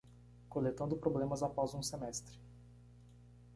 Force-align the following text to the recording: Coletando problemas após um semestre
Coletando 0.49 0.97
problemas 0.97 1.43
após 1.43 1.75
um 1.75 1.83
semestre 1.83 2.39